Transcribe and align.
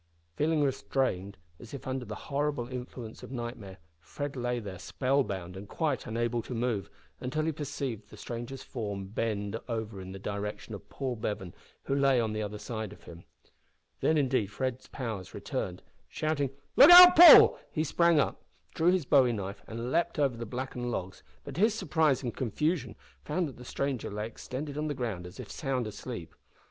Feeling 0.35 0.63
restrained, 0.63 1.37
as 1.59 1.75
if 1.75 1.85
under 1.87 2.05
the 2.05 2.15
horrible 2.15 2.67
influence 2.67 3.21
of 3.21 3.29
nightmare, 3.31 3.77
Fred 3.99 4.35
lay 4.35 4.59
there 4.59 4.79
spell 4.79 5.23
bound 5.23 5.55
and 5.55 5.69
quite 5.69 6.07
unable 6.07 6.41
to 6.41 6.55
move, 6.55 6.89
until 7.19 7.43
he 7.45 7.51
perceived 7.51 8.09
the 8.09 8.17
stranger's 8.17 8.63
form 8.63 9.05
bend 9.09 9.59
over 9.69 10.01
in 10.01 10.11
the 10.11 10.17
direction 10.17 10.73
of 10.73 10.89
Paul 10.89 11.17
Bevan, 11.17 11.53
who 11.83 11.93
lay 11.93 12.19
on 12.19 12.33
the 12.33 12.41
other 12.41 12.57
side 12.57 12.91
of 12.93 13.03
him. 13.03 13.25
Then, 13.99 14.17
indeed, 14.17 14.47
Fred's 14.47 14.87
powers 14.87 15.35
returned. 15.35 15.83
Shouting, 16.07 16.49
"look 16.75 16.89
out, 16.89 17.15
Paul!" 17.15 17.59
he 17.71 17.83
sprang 17.83 18.19
up, 18.19 18.41
drew 18.73 18.89
his 18.89 19.05
bowie 19.05 19.33
knife, 19.33 19.61
and 19.67 19.91
leaped 19.91 20.17
over 20.17 20.35
the 20.35 20.47
blackened 20.47 20.89
logs, 20.89 21.21
but, 21.43 21.53
to 21.53 21.61
his 21.61 21.75
surprise 21.75 22.23
and 22.23 22.35
confusion, 22.35 22.95
found 23.23 23.47
that 23.47 23.57
the 23.57 23.63
stranger 23.65 24.09
lay 24.09 24.25
extended 24.25 24.79
on 24.79 24.87
the 24.87 24.95
ground 24.95 25.27
as 25.27 25.39
if 25.39 25.51
sound 25.51 25.85
asleep. 25.85 26.33